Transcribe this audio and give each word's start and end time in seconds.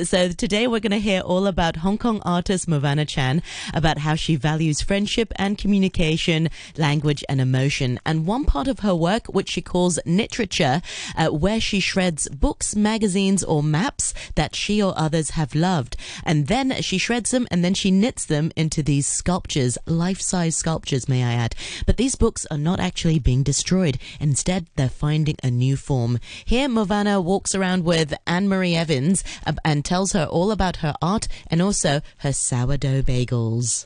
So 0.00 0.30
today 0.30 0.66
we're 0.66 0.80
going 0.80 0.92
to 0.92 0.98
hear 0.98 1.20
all 1.20 1.46
about 1.46 1.76
Hong 1.76 1.98
Kong 1.98 2.22
artist 2.24 2.66
Movana 2.66 3.06
Chen, 3.06 3.42
about 3.74 3.98
how 3.98 4.14
she 4.14 4.36
values 4.36 4.80
friendship 4.80 5.34
and 5.36 5.58
communication, 5.58 6.48
language 6.78 7.22
and 7.28 7.42
emotion. 7.42 8.00
And 8.06 8.26
one 8.26 8.46
part 8.46 8.68
of 8.68 8.78
her 8.78 8.94
work, 8.94 9.26
which 9.26 9.50
she 9.50 9.60
calls 9.60 10.00
KNITerature, 10.06 10.82
uh, 11.14 11.28
where 11.28 11.60
she 11.60 11.78
shreds 11.78 12.26
books, 12.30 12.74
magazines 12.74 13.44
or 13.44 13.62
maps 13.62 14.14
that 14.34 14.56
she 14.56 14.82
or 14.82 14.94
others 14.96 15.30
have 15.30 15.54
loved. 15.54 15.98
And 16.24 16.46
then 16.46 16.80
she 16.80 16.96
shreds 16.96 17.30
them 17.30 17.46
and 17.50 17.62
then 17.62 17.74
she 17.74 17.90
knits 17.90 18.24
them 18.24 18.50
into 18.56 18.82
these 18.82 19.06
sculptures, 19.06 19.76
life-size 19.86 20.56
sculptures, 20.56 21.06
may 21.06 21.22
I 21.22 21.34
add. 21.34 21.54
But 21.84 21.98
these 21.98 22.14
books 22.14 22.46
are 22.50 22.56
not 22.56 22.80
actually 22.80 23.18
being 23.18 23.42
destroyed. 23.42 23.98
Instead, 24.18 24.68
they're 24.76 24.88
finding 24.88 25.36
a 25.42 25.50
new 25.50 25.76
form. 25.76 26.18
Here, 26.46 26.66
Movana 26.66 27.22
walks 27.22 27.54
around 27.54 27.84
with 27.84 28.14
Annemarie 28.26 28.74
Evans 28.74 29.22
uh, 29.46 29.52
and 29.82 29.84
tells 29.84 30.12
her 30.12 30.26
all 30.26 30.52
about 30.52 30.76
her 30.76 30.94
art 31.02 31.26
and 31.48 31.60
also 31.60 32.00
her 32.18 32.32
sourdough 32.32 33.02
bagels. 33.02 33.84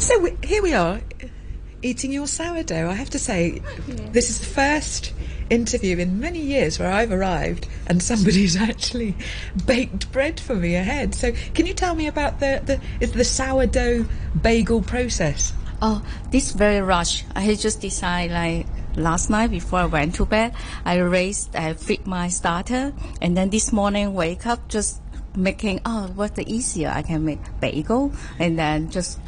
So 0.00 0.18
we, 0.18 0.36
here 0.42 0.60
we 0.60 0.74
are, 0.74 1.00
eating 1.80 2.12
your 2.12 2.26
sourdough. 2.26 2.90
I 2.90 2.94
have 2.94 3.10
to 3.10 3.20
say, 3.20 3.62
this 3.86 4.30
is 4.30 4.40
the 4.40 4.46
first 4.46 5.12
interview 5.48 5.98
in 5.98 6.18
many 6.18 6.40
years 6.40 6.80
where 6.80 6.90
I've 6.90 7.12
arrived 7.12 7.68
and 7.86 8.02
somebody's 8.02 8.56
actually 8.70 9.14
baked 9.64 10.10
bread 10.10 10.40
for 10.40 10.56
me 10.56 10.74
ahead. 10.74 11.14
So 11.14 11.30
can 11.54 11.66
you 11.66 11.74
tell 11.74 11.94
me 11.94 12.08
about 12.08 12.40
the 12.40 12.60
the, 12.64 12.80
is 12.98 13.12
the 13.12 13.24
sourdough 13.24 14.06
bagel 14.40 14.82
process? 14.82 15.52
Oh, 15.80 16.04
this 16.32 16.50
very 16.50 16.80
rush. 16.80 17.24
I 17.36 17.54
just 17.54 17.80
decided 17.80 18.34
like 18.34 18.66
last 18.96 19.30
night 19.30 19.50
before 19.50 19.80
I 19.80 19.86
went 19.86 20.16
to 20.16 20.26
bed, 20.26 20.54
I 20.84 20.96
raised, 20.96 21.54
I 21.54 21.74
fit 21.74 22.06
my 22.06 22.28
starter, 22.28 22.92
and 23.20 23.36
then 23.36 23.50
this 23.50 23.72
morning 23.72 24.14
wake 24.14 24.46
up 24.46 24.68
just 24.68 25.01
making 25.36 25.80
oh 25.84 26.10
what's 26.14 26.36
the 26.36 26.46
easier? 26.52 26.90
I 26.94 27.02
can 27.02 27.24
make 27.24 27.40
bagel 27.60 28.12
and 28.38 28.58
then 28.58 28.90
just 28.90 29.18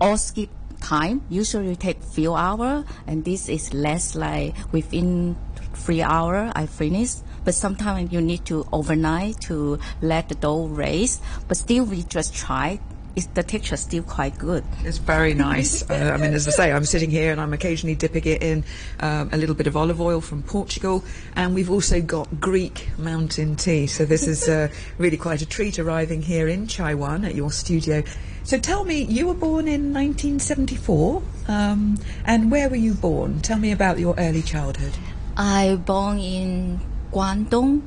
all 0.00 0.16
skip 0.16 0.50
time. 0.80 1.22
Usually 1.28 1.76
take 1.76 2.02
few 2.02 2.34
hour 2.34 2.84
and 3.06 3.24
this 3.24 3.48
is 3.48 3.74
less 3.74 4.14
like 4.14 4.54
within 4.72 5.36
three 5.74 6.02
hour 6.02 6.52
I 6.54 6.66
finish. 6.66 7.16
But 7.44 7.54
sometimes 7.54 8.12
you 8.12 8.20
need 8.20 8.44
to 8.46 8.66
overnight 8.72 9.40
to 9.42 9.78
let 10.02 10.28
the 10.28 10.34
dough 10.34 10.66
raise. 10.66 11.20
But 11.46 11.56
still 11.56 11.84
we 11.84 12.02
just 12.02 12.34
try 12.34 12.80
it's, 13.18 13.26
the 13.26 13.42
texture 13.42 13.74
is 13.74 13.80
still 13.80 14.04
quite 14.04 14.38
good. 14.38 14.64
It's 14.84 14.98
very 14.98 15.34
nice. 15.34 15.82
uh, 15.90 16.12
I 16.14 16.16
mean, 16.16 16.32
as 16.34 16.46
I 16.46 16.52
say, 16.52 16.72
I'm 16.72 16.84
sitting 16.84 17.10
here 17.10 17.32
and 17.32 17.40
I'm 17.40 17.52
occasionally 17.52 17.96
dipping 17.96 18.24
it 18.24 18.42
in 18.42 18.64
um, 19.00 19.28
a 19.32 19.36
little 19.36 19.56
bit 19.56 19.66
of 19.66 19.76
olive 19.76 20.00
oil 20.00 20.20
from 20.20 20.42
Portugal, 20.44 21.04
and 21.34 21.54
we've 21.54 21.70
also 21.70 22.00
got 22.00 22.40
Greek 22.40 22.88
mountain 22.96 23.56
tea. 23.56 23.88
So 23.88 24.04
this 24.04 24.28
is 24.28 24.48
uh, 24.48 24.68
really 24.98 25.16
quite 25.16 25.42
a 25.42 25.46
treat 25.46 25.78
arriving 25.78 26.22
here 26.22 26.48
in 26.48 26.68
Chai 26.68 26.94
Wan 26.94 27.24
at 27.24 27.34
your 27.34 27.50
studio. 27.50 28.04
So 28.44 28.58
tell 28.58 28.84
me, 28.84 29.02
you 29.02 29.26
were 29.26 29.34
born 29.34 29.66
in 29.66 29.92
1974, 29.92 31.22
um, 31.48 31.98
and 32.24 32.50
where 32.50 32.70
were 32.70 32.76
you 32.76 32.94
born? 32.94 33.40
Tell 33.40 33.58
me 33.58 33.72
about 33.72 33.98
your 33.98 34.14
early 34.16 34.42
childhood. 34.42 34.92
I 35.36 35.74
born 35.74 36.18
in 36.18 36.80
Guangdong, 37.12 37.82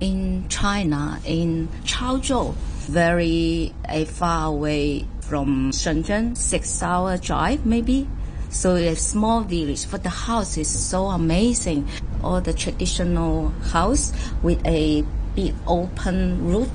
in 0.00 0.48
China, 0.48 1.20
in 1.24 1.68
Chaozhou 1.84 2.54
very 2.84 3.72
uh, 3.88 4.04
far 4.04 4.48
away 4.48 5.06
from 5.20 5.70
Shenzhen, 5.70 6.36
six 6.36 6.82
hour 6.82 7.16
drive 7.16 7.64
maybe. 7.64 8.08
So 8.50 8.76
a 8.76 8.94
small 8.94 9.40
village, 9.40 9.90
but 9.90 10.02
the 10.04 10.10
house 10.10 10.56
is 10.56 10.68
so 10.68 11.06
amazing. 11.06 11.88
All 12.22 12.40
the 12.40 12.52
traditional 12.52 13.48
house 13.72 14.12
with 14.42 14.64
a 14.64 15.02
big 15.34 15.54
open 15.66 16.46
roof 16.46 16.70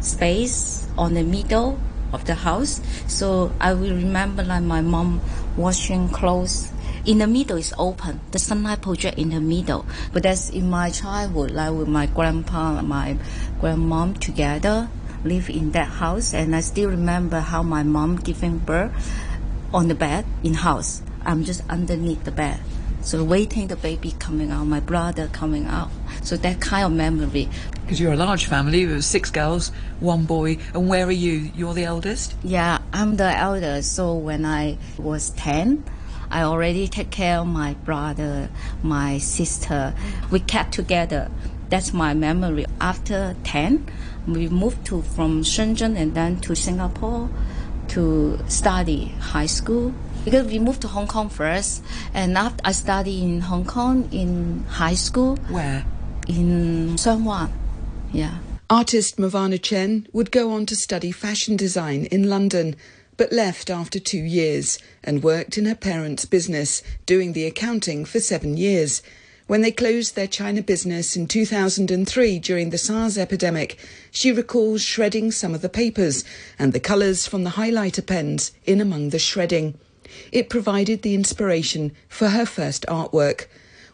space 0.00 0.86
on 0.98 1.14
the 1.14 1.22
middle 1.22 1.78
of 2.12 2.24
the 2.26 2.34
house. 2.34 2.80
So 3.06 3.50
I 3.60 3.72
will 3.72 3.94
remember 3.94 4.44
like 4.44 4.62
my 4.62 4.82
mom 4.82 5.22
washing 5.56 6.08
clothes. 6.10 6.70
In 7.06 7.18
the 7.18 7.26
middle 7.26 7.56
is 7.56 7.72
open. 7.78 8.20
The 8.32 8.38
sunlight 8.38 8.82
project 8.82 9.16
in 9.16 9.30
the 9.30 9.40
middle. 9.40 9.86
But 10.12 10.24
that's 10.24 10.50
in 10.50 10.68
my 10.68 10.90
childhood, 10.90 11.52
like 11.52 11.72
with 11.72 11.88
my 11.88 12.06
grandpa 12.06 12.78
and 12.78 12.88
my 12.88 13.16
grandmom 13.60 14.18
together 14.18 14.90
live 15.26 15.50
in 15.50 15.72
that 15.72 15.88
house, 15.88 16.32
and 16.32 16.54
I 16.54 16.60
still 16.60 16.88
remember 16.90 17.40
how 17.40 17.62
my 17.62 17.82
mom 17.82 18.16
giving 18.16 18.58
birth 18.58 18.92
on 19.74 19.88
the 19.88 19.94
bed 19.94 20.24
in 20.42 20.54
house. 20.54 21.02
I'm 21.24 21.44
just 21.44 21.62
underneath 21.68 22.24
the 22.24 22.30
bed. 22.30 22.60
So 23.02 23.22
waiting 23.22 23.68
the 23.68 23.76
baby 23.76 24.14
coming 24.18 24.50
out, 24.50 24.64
my 24.64 24.80
brother 24.80 25.28
coming 25.28 25.66
out. 25.66 25.90
So 26.22 26.36
that 26.38 26.60
kind 26.60 26.86
of 26.86 26.92
memory. 26.92 27.48
Because 27.82 28.00
you're 28.00 28.14
a 28.14 28.16
large 28.16 28.46
family, 28.46 28.84
there 28.84 29.00
six 29.00 29.30
girls, 29.30 29.70
one 30.00 30.24
boy, 30.24 30.58
and 30.74 30.88
where 30.88 31.06
are 31.06 31.12
you? 31.12 31.52
You're 31.54 31.74
the 31.74 31.84
eldest? 31.84 32.34
Yeah, 32.42 32.78
I'm 32.92 33.16
the 33.16 33.36
eldest. 33.36 33.94
So 33.94 34.14
when 34.14 34.44
I 34.44 34.78
was 34.98 35.30
10, 35.30 35.84
I 36.30 36.42
already 36.42 36.88
take 36.88 37.10
care 37.10 37.38
of 37.38 37.46
my 37.46 37.74
brother, 37.74 38.48
my 38.82 39.18
sister. 39.18 39.94
We 40.32 40.40
kept 40.40 40.72
together. 40.72 41.30
That's 41.68 41.92
my 41.92 42.14
memory. 42.14 42.66
After 42.80 43.36
10, 43.44 43.86
we 44.26 44.48
moved 44.48 44.84
to 44.86 45.02
from 45.02 45.42
Shenzhen 45.42 45.96
and 45.96 46.14
then 46.14 46.40
to 46.40 46.54
Singapore 46.54 47.28
to 47.88 48.38
study 48.48 49.14
high 49.20 49.46
school. 49.46 49.94
Because 50.24 50.46
we 50.46 50.58
moved 50.58 50.82
to 50.82 50.88
Hong 50.88 51.06
Kong 51.06 51.28
first 51.28 51.84
and 52.12 52.36
after 52.36 52.60
I 52.64 52.72
studied 52.72 53.22
in 53.22 53.40
Hong 53.42 53.64
Kong 53.64 54.08
in 54.10 54.64
high 54.68 54.94
school. 54.96 55.36
Where? 55.48 55.84
In 56.26 56.98
San 56.98 57.24
yeah. 58.12 58.38
Artist 58.68 59.18
Movana 59.18 59.62
Chen 59.62 60.08
would 60.12 60.32
go 60.32 60.50
on 60.50 60.66
to 60.66 60.74
study 60.74 61.12
fashion 61.12 61.56
design 61.56 62.06
in 62.06 62.28
London 62.28 62.74
but 63.16 63.32
left 63.32 63.70
after 63.70 64.00
2 64.00 64.18
years 64.18 64.78
and 65.04 65.22
worked 65.22 65.56
in 65.56 65.66
her 65.66 65.74
parents 65.76 66.24
business 66.24 66.82
doing 67.06 67.32
the 67.32 67.46
accounting 67.46 68.04
for 68.04 68.18
7 68.18 68.56
years 68.56 69.02
when 69.46 69.60
they 69.60 69.70
closed 69.70 70.16
their 70.16 70.26
China 70.26 70.60
business 70.60 71.16
in 71.16 71.28
2003 71.28 72.38
during 72.40 72.70
the 72.70 72.78
SARS 72.78 73.16
epidemic, 73.16 73.78
she 74.10 74.32
recalls 74.32 74.82
shredding 74.82 75.30
some 75.30 75.54
of 75.54 75.62
the 75.62 75.68
papers 75.68 76.24
and 76.58 76.72
the 76.72 76.80
colours 76.80 77.28
from 77.28 77.44
the 77.44 77.50
highlighter 77.50 78.04
pens 78.04 78.50
in 78.64 78.80
among 78.80 79.10
the 79.10 79.20
shredding. 79.20 79.78
It 80.32 80.50
provided 80.50 81.02
the 81.02 81.14
inspiration 81.14 81.92
for 82.08 82.30
her 82.30 82.44
first 82.44 82.84
artwork. 82.88 83.46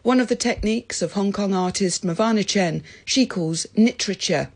One 0.02 0.20
of 0.20 0.28
the 0.28 0.36
techniques 0.36 1.02
of 1.02 1.12
Hong 1.12 1.32
Kong 1.32 1.52
artist 1.52 2.02
Movana 2.02 2.46
Chen 2.46 2.82
she 3.04 3.26
calls 3.26 3.66
KNITerature, 3.76 4.48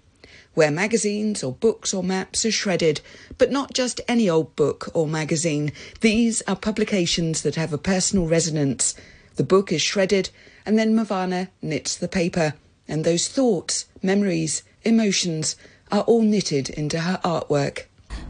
where 0.55 0.71
magazines 0.71 1.45
or 1.45 1.53
books 1.53 1.93
or 1.93 2.03
maps 2.03 2.47
are 2.47 2.51
shredded, 2.51 3.03
but 3.37 3.51
not 3.51 3.75
just 3.75 4.01
any 4.09 4.31
old 4.31 4.57
book 4.57 4.89
or 4.95 5.07
magazine. 5.07 5.73
These 6.01 6.41
are 6.49 6.57
publications 6.57 7.43
that 7.43 7.57
have 7.57 7.75
a 7.75 7.79
personal 7.79 8.27
resonance. 8.27 8.95
The 9.37 9.45
book 9.45 9.73
is 9.73 9.83
shredded 9.83 10.31
and 10.65 10.79
then 10.79 10.95
Movana 10.95 11.49
knits 11.63 11.97
the 11.97 12.09
paper, 12.09 12.55
and 12.89 13.05
those 13.05 13.29
thoughts, 13.29 13.87
memories, 14.03 14.63
emotions 14.83 15.57
are 15.93 16.03
all 16.03 16.23
knitted 16.23 16.71
into 16.71 17.01
her 17.01 17.21
artwork. 17.23 17.85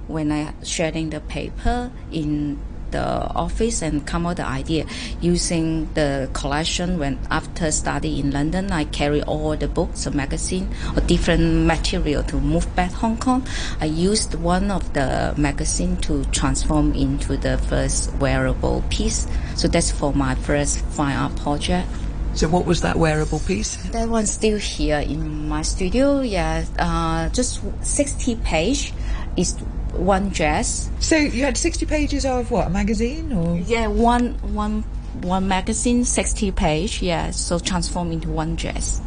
When 0.07 0.31
I 0.31 0.53
shredding 0.63 1.11
the 1.11 1.21
paper 1.21 1.91
in 2.13 2.59
the 2.97 3.05
office 3.47 3.83
and 3.83 4.07
come 4.07 4.27
up 4.27 4.37
the 4.37 4.47
idea 4.47 4.85
using 5.21 5.89
the 5.95 6.29
collection 6.33 6.99
when 6.99 7.19
after 7.31 7.71
study 7.71 8.21
in 8.21 8.31
London 8.31 8.73
I 8.73 8.85
carry 8.85 9.23
all 9.23 9.57
the 9.57 9.69
books 9.69 10.07
or 10.07 10.13
magazine 10.13 10.67
or 10.95 11.01
different 11.03 11.67
material 11.67 12.23
to 12.25 12.37
move 12.41 12.67
back 12.75 12.93
Hong 13.03 13.19
Kong 13.19 13.47
I 13.81 13.87
used 13.87 14.35
one 14.35 14.71
of 14.71 14.93
the 14.93 15.35
magazine 15.37 15.97
to 16.09 16.25
transform 16.27 16.95
into 16.95 17.37
the 17.37 17.59
first 17.59 18.15
wearable 18.15 18.85
piece 18.91 19.27
so 19.55 19.69
that's 19.69 19.91
for 19.91 20.13
my 20.13 20.35
first 20.35 20.81
fine 20.97 21.17
art 21.17 21.37
project 21.37 21.89
so 22.35 22.49
what 22.49 22.67
was 22.67 22.83
that 22.83 22.97
wearable 22.97 23.41
piece? 23.41 23.77
That 23.93 24.11
one's 24.11 24.31
still 24.31 24.59
here 24.59 24.99
in 24.99 25.49
my 25.49 25.63
studio. 25.63 26.21
Yeah, 26.21 26.67
uh, 26.79 27.31
just 27.31 27.63
60 27.81 28.37
page 28.45 28.93
is 29.39 29.57
one 29.99 30.29
dress. 30.31 30.91
So 31.01 31.17
you 31.17 31.45
had 31.45 31.57
60 31.57 31.87
pages 31.87 32.25
of 32.25 32.51
what, 32.51 32.67
a 32.67 32.71
magazine 32.71 33.33
or? 33.33 33.57
Yeah, 33.59 33.87
one, 33.87 34.35
one, 34.55 34.83
one 35.23 35.49
magazine, 35.49 36.05
60 36.05 36.53
page. 36.53 37.03
Yeah, 37.03 37.31
so 37.31 37.59
transform 37.59 38.13
into 38.13 38.29
one 38.29 38.57
dress. 38.57 39.01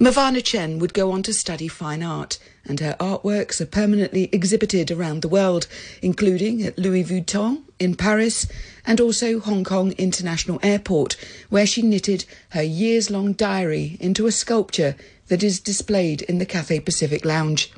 Movana 0.00 0.42
Chen 0.42 0.80
would 0.80 0.92
go 0.92 1.12
on 1.12 1.22
to 1.22 1.32
study 1.32 1.68
fine 1.68 2.02
art, 2.02 2.38
and 2.64 2.80
her 2.80 2.96
artworks 2.98 3.60
are 3.60 3.66
permanently 3.66 4.28
exhibited 4.32 4.90
around 4.90 5.22
the 5.22 5.28
world, 5.28 5.68
including 6.02 6.62
at 6.62 6.76
Louis 6.76 7.04
Vuitton 7.04 7.62
in 7.78 7.94
Paris 7.94 8.46
and 8.84 9.00
also 9.00 9.38
Hong 9.38 9.62
Kong 9.62 9.92
International 9.92 10.58
Airport, 10.62 11.16
where 11.48 11.66
she 11.66 11.80
knitted 11.80 12.24
her 12.50 12.62
years 12.62 13.08
long 13.08 13.34
diary 13.34 13.96
into 14.00 14.26
a 14.26 14.32
sculpture 14.32 14.96
that 15.28 15.42
is 15.42 15.60
displayed 15.60 16.22
in 16.22 16.38
the 16.38 16.46
Cathay 16.46 16.80
Pacific 16.80 17.24
Lounge. 17.24 17.72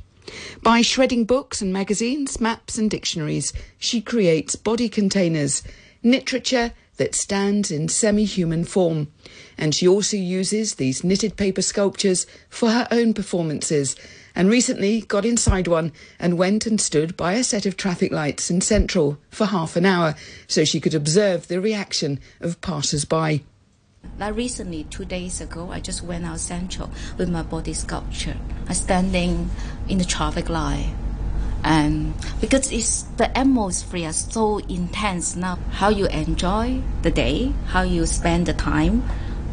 By 0.63 0.83
shredding 0.83 1.25
books 1.25 1.63
and 1.63 1.73
magazines, 1.73 2.41
maps 2.41 2.79
and 2.79 2.91
dictionaries, 2.91 3.53
she 3.79 4.01
creates 4.01 4.57
body 4.57 4.89
containers, 4.89 5.63
KNITerature 6.05 6.73
that 6.97 7.15
stands 7.15 7.71
in 7.71 7.89
semi 7.89 8.25
human 8.25 8.65
form. 8.65 9.09
And 9.59 9.75
she 9.75 9.87
also 9.87 10.17
uses 10.17 10.75
these 10.75 11.05
knitted 11.05 11.37
paper 11.37 11.63
sculptures 11.63 12.27
for 12.49 12.71
her 12.71 12.89
own 12.91 13.15
performances 13.15 13.97
and 14.35 14.51
recently 14.51 15.01
got 15.01 15.25
inside 15.25 15.69
one 15.69 15.93
and 16.19 16.39
went 16.39 16.67
and 16.67 16.81
stood 16.81 17.17
by 17.17 17.35
a 17.35 17.45
set 17.45 17.67
of 17.67 17.77
traffic 17.77 18.13
lights 18.13 18.51
in 18.51 18.61
Central 18.61 19.19
for 19.31 19.47
half 19.47 19.77
an 19.77 19.87
hour 19.87 20.15
so 20.47 20.65
she 20.65 20.81
could 20.81 20.95
observe 20.95 21.49
the 21.49 21.61
reaction 21.61 22.21
of 22.41 22.61
passers-by. 22.61 23.43
Like 24.19 24.37
recently, 24.37 24.85
two 24.85 25.05
days 25.05 25.41
ago, 25.41 25.71
I 25.71 25.81
just 25.81 26.03
went 26.03 26.25
out 26.25 26.41
Central 26.41 26.91
with 27.19 27.29
my 27.29 27.43
body 27.43 27.75
sculpture. 27.75 28.37
I 28.69 28.73
standing 28.73 29.51
in 29.89 29.99
the 29.99 30.05
traffic 30.05 30.49
light. 30.49 30.95
And 31.65 32.15
because 32.41 32.71
it's 32.71 33.03
the 33.17 33.37
atmosphere 33.37 34.09
is 34.09 34.27
so 34.31 34.59
intense 34.59 35.35
now, 35.35 35.59
how 35.73 35.89
you 35.89 36.07
enjoy 36.07 36.81
the 37.03 37.11
day, 37.11 37.53
how 37.67 37.83
you 37.83 38.07
spend 38.07 38.47
the 38.47 38.55
time 38.55 39.03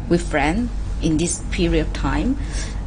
with 0.08 0.28
friends 0.30 0.70
in 1.02 1.16
this 1.16 1.42
period 1.50 1.86
of 1.86 1.92
time, 1.92 2.38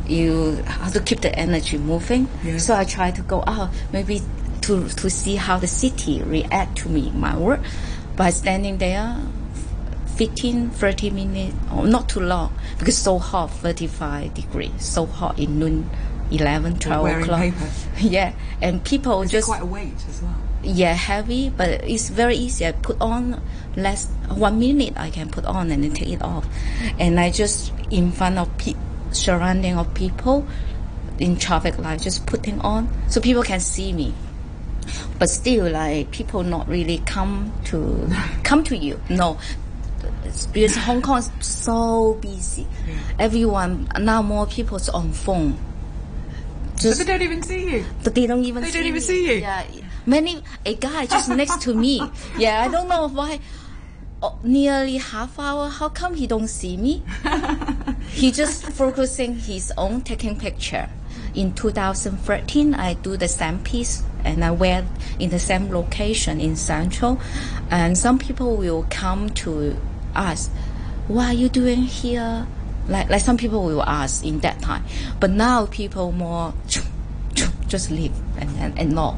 you 0.07 0.53
have 0.65 0.93
to 0.93 1.01
keep 1.01 1.21
the 1.21 1.37
energy 1.37 1.77
moving. 1.77 2.29
Yeah. 2.43 2.57
So 2.57 2.75
I 2.75 2.85
try 2.85 3.11
to 3.11 3.21
go 3.21 3.43
out, 3.45 3.71
maybe 3.91 4.21
to 4.61 4.87
to 4.87 5.09
see 5.09 5.35
how 5.35 5.57
the 5.59 5.67
city 5.67 6.21
react 6.23 6.77
to 6.79 6.89
me, 6.89 7.11
my 7.11 7.37
work, 7.37 7.59
by 8.15 8.29
standing 8.29 8.77
there 8.77 9.17
15, 10.17 10.69
30 10.71 11.09
minutes, 11.11 11.55
or 11.73 11.85
not 11.87 12.09
too 12.09 12.19
long, 12.21 12.51
because 12.79 12.97
so 12.97 13.19
hot, 13.19 13.51
35 13.51 14.33
degrees, 14.33 14.71
so 14.83 15.05
hot 15.05 15.37
in 15.39 15.59
noon, 15.59 15.89
11, 16.31 16.79
12 16.79 17.21
o'clock. 17.21 17.39
paper. 17.39 17.69
Yeah, 17.99 18.33
and 18.61 18.83
people 18.83 19.21
It's 19.21 19.31
just 19.31 19.47
quite 19.47 19.61
a 19.61 19.65
weight 19.65 19.93
as 20.09 20.21
well. 20.21 20.35
yeah 20.63 20.93
heavy, 20.93 21.49
but 21.49 21.69
it's 21.83 22.09
very 22.09 22.35
easy. 22.35 22.65
I 22.65 22.71
put 22.73 22.97
on 22.99 23.41
less 23.75 24.07
one 24.29 24.59
minute. 24.59 24.93
I 24.97 25.09
can 25.09 25.29
put 25.29 25.45
on 25.45 25.71
and 25.71 25.83
then 25.83 25.93
take 25.93 26.09
it 26.09 26.21
off, 26.21 26.45
and 26.99 27.19
I 27.19 27.29
just 27.31 27.71
in 27.91 28.11
front 28.11 28.37
of 28.37 28.55
pe- 28.57 28.73
surrounding 29.11 29.77
of 29.77 29.93
people 29.93 30.45
in 31.19 31.37
traffic 31.37 31.77
light, 31.79 32.01
just 32.01 32.25
putting 32.25 32.59
on 32.61 32.89
so 33.09 33.21
people 33.21 33.43
can 33.43 33.59
see 33.59 33.93
me. 33.93 34.13
But 35.19 35.29
still, 35.29 35.71
like 35.71 36.11
people 36.11 36.43
not 36.43 36.67
really 36.67 36.99
come 37.05 37.51
to 37.65 38.09
come 38.43 38.63
to 38.65 38.75
you. 38.77 38.99
No, 39.09 39.37
because 40.53 40.75
Hong 40.75 41.01
Kong 41.01 41.19
is 41.19 41.31
so 41.41 42.17
busy. 42.21 42.63
Hmm. 42.63 43.19
Everyone 43.19 43.87
now 43.99 44.21
more 44.21 44.45
people 44.45 44.57
people's 44.57 44.89
on 44.89 45.13
phone. 45.13 45.57
So 46.77 46.91
they 46.91 47.05
don't 47.05 47.21
even 47.21 47.41
see 47.41 47.71
you. 47.77 47.85
They 48.03 48.27
don't 48.27 48.43
even 48.43 48.63
They 48.63 48.69
see 48.69 48.77
don't 48.77 48.87
even 48.87 48.93
me. 48.95 48.99
see 48.99 49.27
you? 49.33 49.39
Yeah, 49.39 49.63
many 50.05 50.43
a 50.65 50.75
guy 50.75 51.05
just 51.05 51.29
next 51.29 51.61
to 51.61 51.73
me. 51.73 52.01
Yeah, 52.37 52.63
I 52.63 52.67
don't 52.67 52.87
know 52.87 53.07
why. 53.07 53.39
Oh, 54.21 54.37
nearly 54.43 54.97
half 54.97 55.39
hour. 55.39 55.69
How 55.69 55.89
come 55.89 56.15
he 56.15 56.27
don't 56.27 56.47
see 56.47 56.75
me? 56.75 57.03
he 58.09 58.31
just 58.31 58.65
focusing 58.73 59.35
his 59.35 59.71
own 59.77 60.01
taking 60.01 60.37
picture. 60.37 60.89
In 61.33 61.53
2013, 61.53 62.73
I 62.73 62.95
do 62.95 63.15
the 63.15 63.27
same 63.27 63.59
piece 63.59 64.03
and 64.23 64.43
I 64.43 64.51
wear 64.51 64.85
in 65.19 65.29
the 65.29 65.39
same 65.39 65.69
location 65.71 66.41
in 66.41 66.55
Central, 66.55 67.19
and 67.69 67.97
some 67.97 68.19
people 68.19 68.57
will 68.57 68.85
come 68.89 69.29
to 69.29 69.77
us, 70.17 70.49
"What 71.07 71.25
are 71.27 71.33
you 71.33 71.49
doing 71.49 71.83
here?" 71.83 72.47
Like 72.87 73.09
like 73.09 73.21
some 73.21 73.37
people 73.37 73.63
will 73.65 73.83
ask 73.83 74.23
in 74.25 74.39
that 74.41 74.61
time, 74.61 74.83
but 75.19 75.29
now 75.31 75.65
people 75.67 76.11
more 76.11 76.53
just 77.67 77.91
leave 77.91 78.13
and 78.37 78.49
and, 78.59 78.79
and 78.79 78.91
not. 78.93 79.15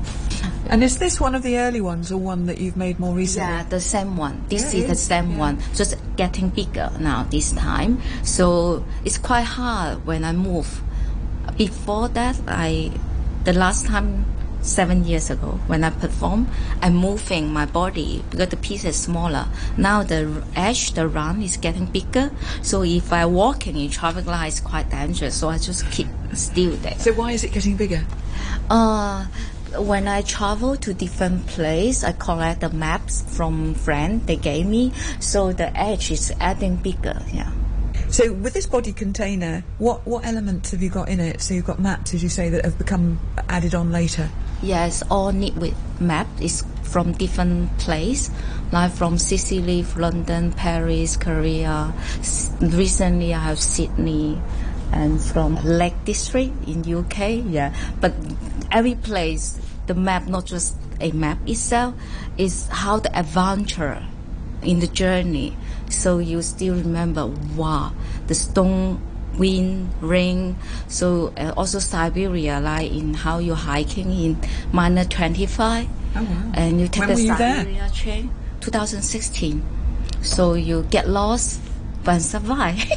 And 0.69 0.83
is 0.83 0.97
this 0.97 1.19
one 1.19 1.33
of 1.33 1.41
the 1.41 1.57
early 1.57 1.81
ones 1.81 2.11
or 2.11 2.17
one 2.17 2.45
that 2.45 2.59
you've 2.59 2.77
made 2.77 2.99
more 2.99 3.13
recently? 3.15 3.49
Yeah, 3.49 3.63
the 3.69 3.81
same 3.81 4.17
one. 4.17 4.45
This 4.49 4.73
Yeah, 4.73 4.79
is 4.79 4.85
it 4.85 4.87
the 4.87 4.95
same 4.95 5.31
Yeah. 5.31 5.37
one, 5.49 5.57
just 5.73 5.95
getting 6.15 6.49
bigger 6.49 6.91
now 6.99 7.25
this 7.29 7.51
time. 7.53 8.01
So 8.23 8.85
it's 9.03 9.17
quite 9.17 9.45
hard 9.45 10.05
when 10.05 10.23
I 10.23 10.31
move. 10.33 10.81
Before 11.57 12.07
that, 12.09 12.37
I 12.47 12.91
the 13.45 13.53
last 13.53 13.85
time 13.87 14.25
seven 14.61 15.03
years 15.06 15.29
ago 15.29 15.59
when 15.67 15.83
I 15.83 15.89
perform, 15.89 16.47
I'm 16.81 16.95
moving 16.95 17.51
my 17.51 17.65
body 17.65 18.23
because 18.29 18.50
the 18.50 18.57
piece 18.57 18.85
is 18.85 18.95
smaller. 18.95 19.47
Now 19.77 20.03
the 20.03 20.44
edge, 20.56 20.94
the 20.94 21.07
run 21.07 21.41
is 21.41 21.57
getting 21.57 21.85
bigger. 21.85 22.31
So 22.61 22.83
if 22.83 23.11
I 23.13 23.25
walking 23.25 23.77
in 23.77 23.89
traffic 23.89 24.25
light, 24.25 24.47
it's 24.47 24.59
quite 24.59 24.89
dangerous. 24.89 25.35
So 25.35 25.50
I 25.50 25.57
just 25.57 25.89
keep 25.91 26.07
still 26.33 26.75
there. 26.77 26.97
So 27.00 27.13
why 27.13 27.31
is 27.31 27.44
it 27.44 27.51
getting 27.51 27.75
bigger? 27.75 28.06
Uh, 28.69 29.25
when 29.77 30.07
I 30.07 30.21
travel 30.21 30.75
to 30.77 30.94
different 30.94 31.45
place, 31.47 32.03
I 32.03 32.13
collect 32.13 32.61
the 32.61 32.69
maps 32.69 33.23
from 33.35 33.75
friend 33.75 34.25
they 34.25 34.35
gave 34.35 34.65
me, 34.65 34.91
so 35.19 35.53
the 35.53 35.75
edge 35.77 36.11
is 36.11 36.33
adding 36.39 36.77
bigger. 36.77 37.21
Yeah. 37.31 37.51
So 38.11 38.33
with 38.33 38.53
this 38.53 38.65
body 38.65 38.91
container, 38.91 39.63
what 39.77 40.06
what 40.07 40.25
elements 40.25 40.71
have 40.71 40.81
you 40.81 40.89
got 40.89 41.09
in 41.09 41.19
it? 41.19 41.41
So 41.41 41.53
you've 41.53 41.65
got 41.65 41.79
maps, 41.79 42.15
as 42.15 42.23
you 42.23 42.29
say, 42.29 42.50
that 42.50 42.65
have 42.65 42.77
become 42.77 43.19
added 43.47 43.75
on 43.75 43.91
later. 43.91 44.29
Yes, 44.63 45.03
all 45.11 45.31
knit 45.31 45.56
with 45.56 45.75
map 46.01 46.27
is 46.41 46.65
from 46.81 47.11
different 47.11 47.77
place, 47.77 48.31
like 48.71 48.91
from 48.91 49.19
Sicily, 49.19 49.85
London, 49.95 50.51
Paris, 50.53 51.17
Korea. 51.17 51.94
Recently, 52.59 53.31
I 53.31 53.39
have 53.39 53.59
Sydney, 53.59 54.41
and 54.91 55.21
from 55.21 55.56
Lake 55.63 56.03
District 56.03 56.51
in 56.67 56.81
UK. 56.91 57.44
Yeah, 57.45 57.75
but 58.01 58.13
every 58.71 58.95
place, 58.95 59.61
the 59.85 59.94
map 59.94 60.25
not 60.25 60.45
just 60.45 60.75
a 61.00 61.11
map 61.11 61.38
itself, 61.47 61.94
is 62.38 62.67
how 62.69 62.97
the 63.00 63.15
adventure 63.17 64.03
in 64.63 64.79
the 64.79 64.88
journey. 64.88 65.56
So 65.89 66.19
you 66.19 66.41
still 66.41 66.75
remember, 66.75 67.27
wow, 67.56 67.94
the 68.27 68.36
stone, 68.36 69.01
wind, 69.38 69.89
rain. 70.01 70.56
So 70.88 71.33
uh, 71.38 71.53
also 71.57 71.80
Siberia, 71.80 72.59
like 72.59 72.91
in 72.91 73.13
how 73.13 73.39
you're 73.39 73.56
hiking 73.56 74.12
in 74.12 74.38
minus 74.71 75.07
25. 75.07 75.88
Oh, 76.15 76.24
wow. 76.24 76.51
And 76.53 76.80
you 76.80 76.88
take 76.88 77.07
When 77.07 77.18
the? 77.18 77.38
Siberia 77.38 77.89
train, 77.94 78.31
2016. 78.62 79.63
So 80.21 80.53
you 80.53 80.83
get 80.89 81.07
lost 81.07 81.62
but 82.03 82.21
survive. 82.21 82.80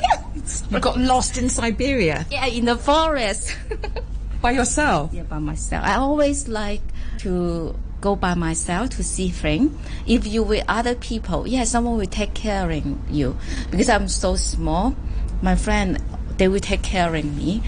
You 0.71 0.81
got 0.81 0.99
lost 0.99 1.39
in 1.39 1.49
Siberia 1.49 2.27
yeah, 2.31 2.47
in 2.47 2.65
the 2.65 2.77
forest. 2.77 3.57
by 4.43 4.53
yourself. 4.53 5.13
Yeah, 5.13 5.23
by 5.23 5.39
myself. 5.39 5.85
I 5.85 5.95
always 5.95 6.49
like 6.49 6.83
to 7.19 7.77
go 8.03 8.15
by 8.15 8.35
myself 8.35 8.91
to 8.91 9.03
see 9.03 9.31
things. 9.31 9.73
If 10.07 10.27
you 10.27 10.43
with 10.43 10.65
other 10.69 10.95
people, 10.95 11.47
yeah, 11.49 11.65
someone 11.65 11.97
will 11.97 12.07
take 12.07 12.35
caring 12.35 13.03
you. 13.09 13.39
Because 13.71 13.89
I'm 13.89 14.09
so 14.09 14.37
small, 14.37 14.95
my 15.41 15.57
friend 15.57 15.99
they 16.37 16.49
will 16.49 16.61
take 16.61 16.83
caring 16.83 17.37
me, 17.37 17.63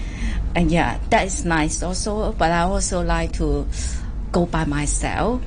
and 0.53 0.71
yeah, 0.71 0.99
that 1.09 1.25
is 1.25 1.45
nice 1.45 1.81
also. 1.81 2.33
But 2.33 2.51
I 2.51 2.61
also 2.61 3.01
like 3.01 3.33
to 3.33 3.65
go 4.31 4.45
by 4.45 4.65
myself. 4.65 5.41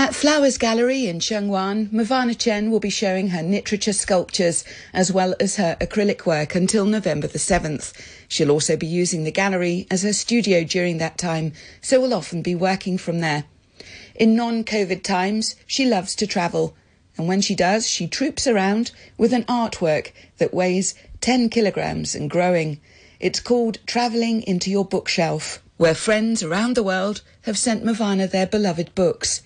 At 0.00 0.14
Flowers 0.14 0.58
Gallery 0.58 1.08
in 1.08 1.18
Shengwan, 1.18 1.90
Movana 1.90 2.38
Chen 2.38 2.70
will 2.70 2.78
be 2.78 2.88
showing 2.88 3.30
her 3.30 3.40
KNITerature 3.40 3.94
sculptures 3.94 4.64
as 4.92 5.12
well 5.12 5.34
as 5.40 5.56
her 5.56 5.76
acrylic 5.80 6.24
work 6.24 6.54
until 6.54 6.84
November 6.84 7.26
the 7.26 7.40
7th. 7.40 7.92
She'll 8.28 8.52
also 8.52 8.76
be 8.76 8.86
using 8.86 9.24
the 9.24 9.32
gallery 9.32 9.88
as 9.90 10.04
her 10.04 10.12
studio 10.12 10.62
during 10.62 10.98
that 10.98 11.18
time, 11.18 11.52
so 11.80 12.00
will 12.00 12.14
often 12.14 12.42
be 12.42 12.54
working 12.54 12.96
from 12.96 13.18
there. 13.18 13.44
In 14.18 14.34
non-COVID 14.34 15.04
times, 15.04 15.54
she 15.64 15.84
loves 15.84 16.16
to 16.16 16.26
travel, 16.26 16.74
and 17.16 17.28
when 17.28 17.40
she 17.40 17.54
does, 17.54 17.88
she 17.88 18.08
troops 18.08 18.48
around 18.48 18.90
with 19.16 19.32
an 19.32 19.44
artwork 19.44 20.10
that 20.38 20.52
weighs 20.52 20.94
10 21.20 21.50
kilograms 21.50 22.16
and 22.16 22.28
growing. 22.28 22.80
It's 23.20 23.38
called 23.38 23.78
Travelling 23.86 24.42
into 24.42 24.72
Your 24.72 24.84
Bookshelf, 24.84 25.62
where 25.76 25.94
friends 25.94 26.42
around 26.42 26.74
the 26.74 26.82
world 26.82 27.22
have 27.42 27.56
sent 27.56 27.84
Movana 27.84 28.28
their 28.28 28.48
beloved 28.48 28.92
books. 28.96 29.40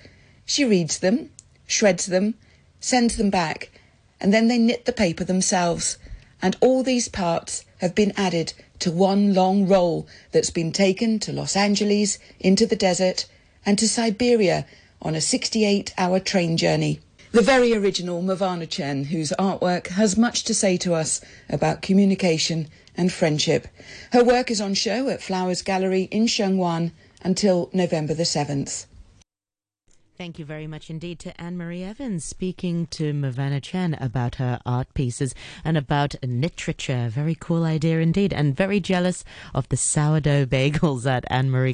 She 0.47 0.64
reads 0.64 1.00
them, 1.00 1.29
shreds 1.67 2.07
them, 2.07 2.37
sends 2.81 3.17
them 3.17 3.29
back, 3.29 3.71
and 4.23 4.33
then 4.33 4.49
they 4.49 4.57
knit 4.57 4.87
the 4.87 4.93
paper 4.93 5.25
themselves. 5.25 5.99
And 6.41 6.57
all 6.61 6.83
these 6.83 7.09
parts 7.09 7.67
have 7.83 7.95
been 7.95 8.14
added 8.17 8.55
to 8.79 8.91
one 8.91 9.35
long 9.35 9.67
roll 9.67 10.07
that's 10.31 10.50
been 10.50 10.73
taken 10.73 11.19
to 11.19 11.33
Los 11.33 11.57
Angeles, 11.57 12.19
into 12.41 12.64
the 12.64 12.75
desert, 12.75 13.26
and 13.64 13.78
to 13.78 13.88
Siberia 13.88 14.66
on 15.00 15.14
a 15.14 15.21
68 15.21 15.92
hour 15.99 16.21
train 16.21 16.57
journey. 16.57 17.00
The 17.33 17.42
very 17.42 17.75
original 17.75 18.23
Movana 18.23 18.69
Chen, 18.69 19.04
whose 19.04 19.33
artwork 19.38 19.87
has 19.88 20.19
much 20.19 20.45
to 20.45 20.54
say 20.54 20.76
to 20.78 20.95
us 20.95 21.21
about 21.49 21.81
communication 21.81 22.69
and 22.97 23.11
friendship. 23.11 23.69
Her 24.12 24.23
work 24.23 24.50
is 24.50 24.61
on 24.61 24.75
show 24.75 25.09
at 25.09 25.23
Flowers 25.23 25.62
Gallery 25.62 26.09
in 26.11 26.26
Sheung 26.26 26.57
Wan 26.57 26.92
until 27.23 27.71
November 27.73 28.12
the 28.12 28.25
7th. 28.25 28.87
Thank 30.19 30.38
you 30.38 30.45
very 30.45 30.66
much 30.66 30.90
indeed 30.90 31.19
to 31.21 31.33
Annemarie 31.33 31.83
Evans 31.83 32.25
speaking 32.25 32.87
to 32.88 33.12
Movana 33.12 33.61
Chen 33.62 33.95
about 33.95 34.37
her 34.37 34.61
art 34.64 34.92
pieces 34.95 35.35
and 35.64 35.76
about 35.76 36.14
KNITerature. 36.23 37.09
Very 37.09 37.35
cool 37.35 37.64
idea 37.64 37.99
indeed, 37.99 38.33
and 38.33 38.54
very 38.54 38.78
jealous 38.78 39.25
of 39.54 39.69
the 39.71 39.76
sourdough 39.76 40.47
bagels 40.47 41.04
that 41.04 41.25
Annemarie 41.31 41.71